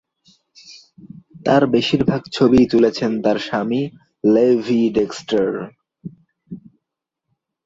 তার 1.45 1.63
বেশিরভাগ 1.67 2.21
ছবিই 2.31 2.65
তুলেছেন 2.67 3.11
তার 3.23 3.37
স্বামী 3.39 3.81
লেভি 4.23 4.81
ডেক্সটার। 4.89 5.49